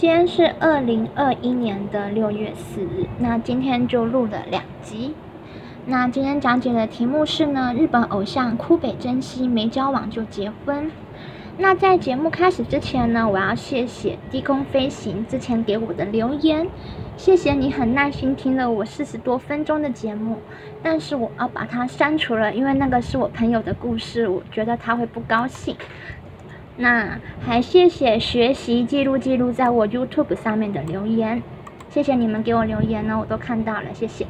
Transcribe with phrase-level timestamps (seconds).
[0.00, 5.14] 今天是二零二一年的六月四日，那今天就录了两集。
[5.84, 10.90] 那今天讲解的题目是呢，日本偶像枯北真希没交往就结婚。
[11.58, 16.66] 那在节目开始之前呢，我要谢谢低空飞行之前给我的留言，
[17.18, 20.38] 谢谢你很耐心听了我四十多分钟的节目，
[20.82, 25.76] 但是我要把它删除了，因为那个是我朋友的故事，我觉得他会不高兴。
[26.80, 31.42] 那还谢谢学习记录记录在我 YouTube 上面的留言，
[31.90, 34.26] 谢谢你们给我留言呢，我都看到了，谢谢。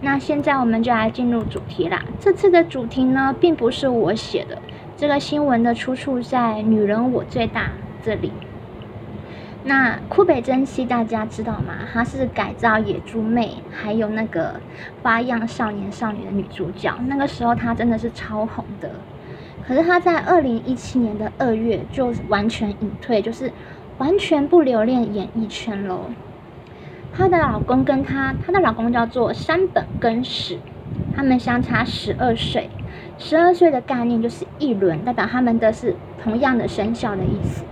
[0.00, 2.02] 那现在我们就来进入主题啦。
[2.18, 4.58] 这次的主题呢，并不是我写的，
[4.96, 7.62] 这个新闻的出处在《女人我最大》
[8.04, 8.32] 这里。
[9.62, 11.74] 那枯北真希大家知道吗？
[11.92, 14.60] 她是改造野猪妹，还有那个
[15.00, 18.90] 花样少年少女的女主角，那个时候她真的是超红的。
[19.68, 23.52] 可是她在二零一七年的二月就完全隐退，就是
[23.98, 26.06] 完全不留恋演艺圈喽。
[27.12, 30.58] 她的老公跟她，她的老公叫做山本根史，
[31.14, 32.70] 他们相差十二岁。
[33.18, 37.62] 十二岁的概念就是一轮，代表他们的是同样的生肖的意思，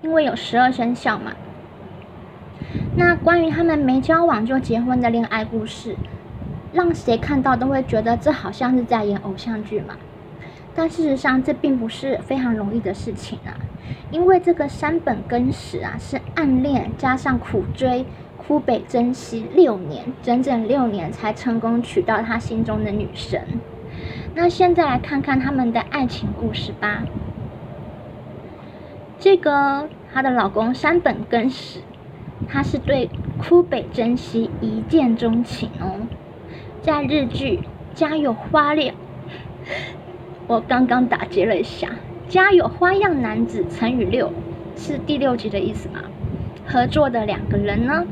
[0.00, 1.32] 因为有十二生肖嘛。
[2.96, 5.96] 那关于他们没交往就结婚的恋爱故事，
[6.72, 9.96] 让谁看到都会觉得这好像是在演偶像剧嘛。
[10.78, 13.50] 但事实上，这并不是非常容易的事情啊，
[14.12, 23.42] 因为这个山本根史啊，是暗恋加上苦追枯北真希六年，整整六年才成功娶到他心中的女神。
[24.36, 27.02] 那现在来看看他们的爱情故事吧。
[29.18, 31.80] 这个她的老公山本根史，
[32.46, 36.06] 他是对枯北真希一见钟情哦，
[36.82, 37.62] 在日剧
[37.98, 38.94] 《家有花恋》。
[40.48, 41.90] 我刚刚打结了一下，
[42.26, 44.32] 家有花样男子乘以六
[44.74, 46.00] 是第六集的意思吗？
[46.66, 48.06] 合作的两个人呢，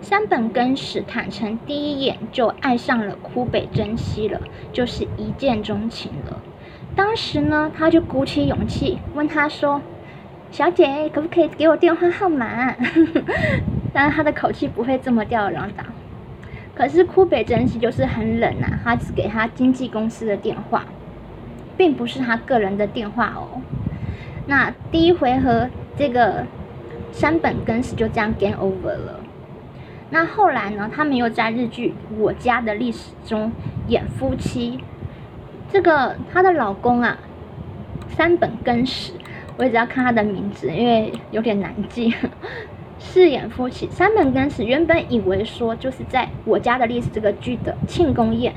[0.00, 4.40] 山本根史坦诚第一眼就爱上了枯北真希了，
[4.72, 6.40] 就是一见钟情了。
[6.94, 9.82] 当时呢，他就鼓起勇气问他说
[10.52, 12.76] ：“小姐，可不可以给我电话号码？”
[13.92, 15.84] 但是他的口气不会这么吊儿郎当。
[16.76, 20.84] 可是枯北真希就是很冷啊，他只给他经纪公司的电话。
[21.76, 23.60] 并不是他个人的电话哦。
[24.46, 26.44] 那第一回合，这个
[27.12, 29.20] 山本根史就这样 game over 了。
[30.10, 30.90] 那后来呢？
[30.94, 33.52] 他们又在日剧《我家的历史》中
[33.88, 34.80] 演夫妻。
[35.72, 37.16] 这个她的老公啊，
[38.08, 39.12] 山本根史，
[39.56, 42.12] 我一直要看他的名字，因为有点难记。
[42.98, 48.52] 饰演夫妻，山本根史原本以为说，就是在我家的历史这个剧的庆功宴，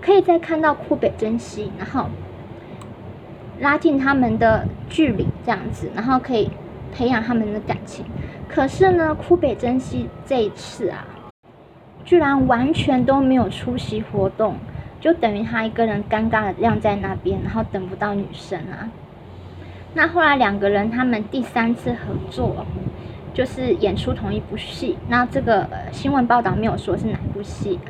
[0.00, 2.06] 可以再看到枯北真希，然后。
[3.64, 6.50] 拉近他们的距离，这样子，然后可以
[6.92, 8.04] 培养他们的感情。
[8.46, 11.06] 可是呢，枯北真希这一次啊，
[12.04, 14.56] 居然完全都没有出席活动，
[15.00, 18.90] 就等于他一个人尴尬的晾在那边，然后等不到女生啊。
[19.94, 22.66] 那后来两个人他们第三次合作，
[23.32, 24.98] 就是演出同一部戏。
[25.08, 27.80] 那这个新闻报道没有说是哪部戏。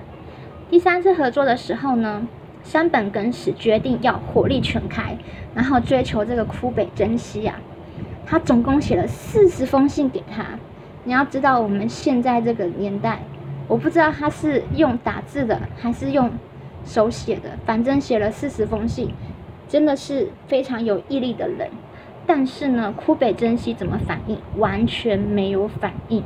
[0.71, 2.29] 第三次合作的时候呢？
[2.65, 5.17] 山本根史决定要火力全开，
[5.55, 7.61] 然后追求这个枯北真希啊。
[8.27, 10.47] 他总共写了四十封信给他。
[11.05, 13.21] 你要知道，我们现在这个年代，
[13.69, 16.31] 我不知道他是用打字的还是用
[16.87, 19.11] 手写的，反正写了四十封信，
[19.69, 21.69] 真的是非常有毅力的人。
[22.27, 24.39] 但是呢，枯北真希怎么反应？
[24.57, 26.25] 完全没有反应。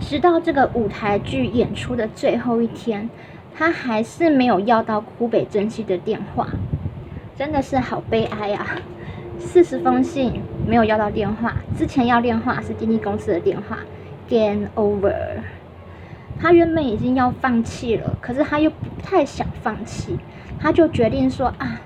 [0.00, 3.08] 直到这个舞台剧演出的最后一天。
[3.58, 6.46] 他还是没有要到湖北真希的电话，
[7.34, 8.66] 真的是好悲哀啊！
[9.38, 13.78] 四十封信没有要到电话，之前要电话是经纪公司的电话
[14.28, 15.14] ，game over。
[16.38, 20.18] 他原本已经要放弃了，可是他又不太想放弃，
[20.60, 21.80] 他就决定说啊，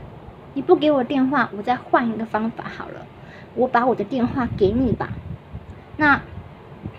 [0.54, 3.06] 你不给我电话，我再换一个方法好了，
[3.54, 5.10] 我把我的电话给你吧。
[5.96, 6.20] 那。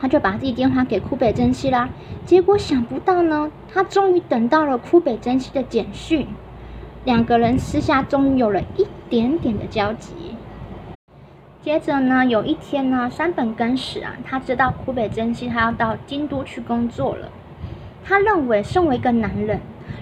[0.02, 1.88] 他就把自己电话给枯北真希啦，
[2.26, 6.28] 结果想不到呢，他终于等到了枯北真希的简讯，
[7.06, 10.12] 两个人私下终于有了一点点的交集。
[11.62, 17.30] 接着呢，有一天呢，山本根史啊，他知道枯北真希他要到京都去工作了，
[18.04, 19.60] 他认为身为一个男人，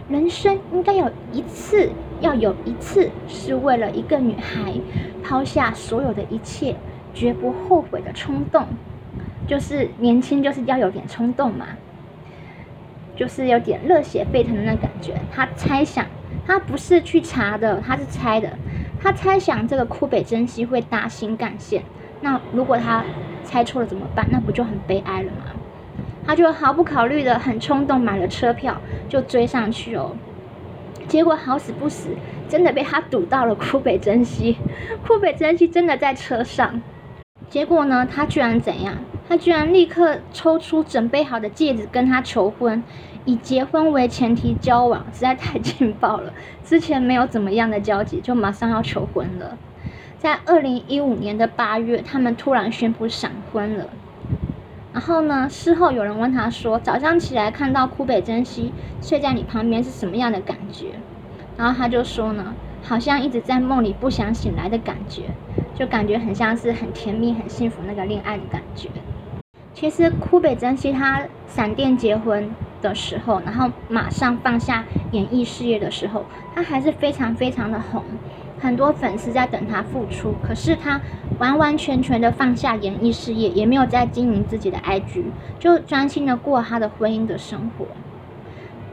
[0.08, 1.92] 人生应该有一次，
[2.22, 4.76] 要有一次是为了一个女孩
[5.22, 6.78] 抛下所有的一切，
[7.14, 8.66] 绝不后悔的冲动。
[9.50, 11.66] 就是年轻，就是要有点冲动嘛，
[13.16, 15.16] 就是有点热血沸腾的那感觉。
[15.34, 16.06] 他猜想，
[16.46, 18.48] 他不是去查的，他是猜的。
[19.02, 21.82] 他猜想这个枯北真希会搭新干线。
[22.22, 23.04] 那如果他
[23.44, 24.28] 猜错了怎么办？
[24.30, 25.46] 那不就很悲哀了吗？
[26.28, 30.16] 他就毫不考虑的很冲动买了车票就追上去哦，
[31.08, 32.10] 结果好死不死，
[32.48, 34.58] 真的被他堵到了库北真希，
[35.08, 36.80] 库北真希真的在车上。
[37.50, 38.96] 结果呢，他居然怎样？
[39.30, 42.84] 他居然立刻抽出准备好的戒指跟他求婚，
[43.26, 46.34] 以结婚为前提交往，实在太劲爆了。
[46.66, 49.56] 之前没有怎么样的交集，就马上要求婚了。
[50.18, 53.88] 在二零一五年的八月，他们突然宣布闪婚了。
[54.92, 60.88] 然后呢，事后有人问他说：“早上起来看到枯北真希睡在你旁边是什么样的感觉？”
[61.56, 65.26] 然后他就说呢：“好像一直在梦里不想醒来的感觉，
[65.76, 68.90] 就感觉很像是很甜蜜、很幸福那个恋爱的感觉。”
[69.74, 72.50] 其实枯北真希他闪电结婚
[72.82, 78.04] 的时候，然后马上放下演艺事业的时候，他还是非常非常的红。
[78.60, 81.00] 很多粉丝在等他复出，可是他
[81.38, 85.24] 完完全全的放下演艺事业，也没有在经营自己的 IG，
[85.58, 87.86] 就专心的过他的婚姻的生活。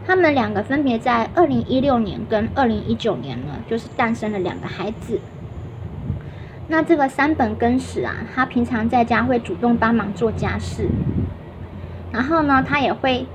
[0.07, 5.19] 他们两个分别在二零一六年跟二零一九年呢，就是诞生了两个孩子。
[6.69, 10.89] 那这个三本根史啊，他平常在家会主动帮忙做家事，
[12.13, 13.27] 然后呢，他也会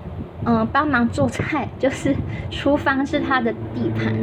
[0.45, 2.16] 嗯帮忙做菜，就是
[2.50, 4.13] 厨房是他的地盘。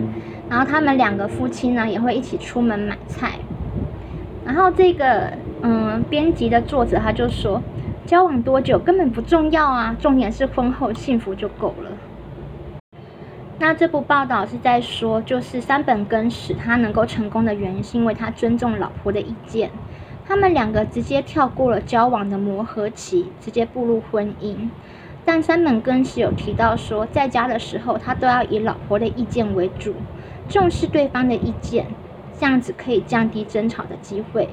[0.51, 3.33] 然后他们两个夫妻呢也会一起出门买菜，
[4.47, 5.31] 然后这个
[5.63, 7.63] 嗯编辑的作者他就说，
[8.07, 11.88] 交往多久根本不重要啊，重点是婚后幸福就够了。
[13.69, 19.71] 那这部报道是在说，就是三本根史他能够成功的原因，是因为他尊重老婆的意见，
[20.25, 24.71] 他们两个直接跳过了交往的磨合期，直接步入婚姻。
[25.23, 29.95] 但三本根史有提到说，在家的时候他都要以老婆的意见为主。
[30.49, 31.85] 重视对方的意见，
[32.41, 34.49] 这样子可以降低争吵的机会。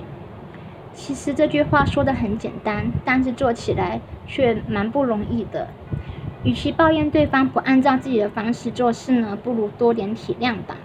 [0.91, 5.69] 其实这句话说的很简单，但是做起来却蛮不容易的。
[6.45, 10.77] 与其抱怨对方不按照自己的方式做事呢，不如多点体谅吧。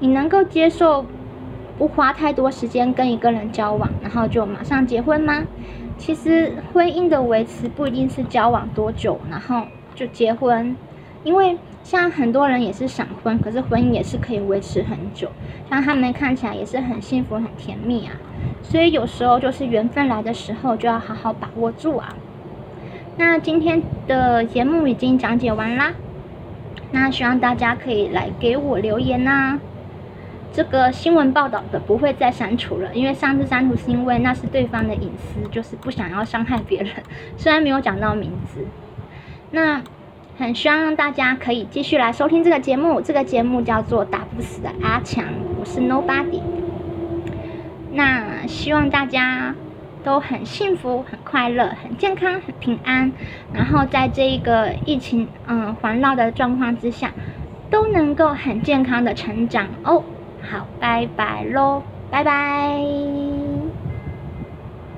[0.00, 1.06] 你能够接受
[1.78, 5.44] 不花太多时间跟一个人交往，然后就马上结婚吗？
[5.96, 10.76] 其实婚姻的维持不一定是交往多久，然后就结婚。
[11.24, 15.30] 因为像很多人也是闪婚，可是婚姻也是可以维持很久，
[15.70, 18.12] 像他们看起来也是很幸福、很甜蜜啊。
[18.62, 22.14] 所以有时候就是缘分来的时候，就要好好把握住啊。
[23.16, 25.92] 那今天的节目已经讲解完啦，
[26.92, 29.58] 那希望大家可以来给我留言呐。
[30.52, 36.92] 这个新闻报道的不会再删除了，因为上次删除是因为那是对方的隐私，就是不想要伤害别人，
[37.36, 38.66] 虽然没有讲到名字。
[39.50, 39.82] 那。
[40.38, 45.24] 很希望大家可以继续来收听这个节目，这个节目叫做《打不死的阿强》，
[45.58, 46.42] 我是 Nobody。
[47.94, 49.54] 那希望大家
[50.06, 53.10] 都很幸福、很快乐、很健康、很平安，
[53.52, 57.10] 然后在这一个疫情嗯环绕的状况之下，
[57.68, 60.04] 都能够很健康的成长哦。
[60.40, 63.45] 好，拜拜喽，拜拜。